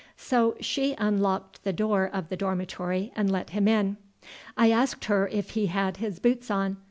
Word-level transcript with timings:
So 0.17 0.57
she 0.59 0.95
unlocked 0.97 1.63
the 1.63 1.71
door 1.71 2.09
of 2.11 2.29
the 2.29 2.35
dormitory 2.35 3.13
and 3.15 3.29
let 3.31 3.51
him 3.51 3.67
in. 3.67 3.97
I 4.57 4.71
asked 4.71 5.05
her 5.05 5.27
if 5.27 5.51
he 5.51 5.67
had 5.67 5.97
his 5.97 6.17
boots 6.17 6.49
on. 6.49 6.77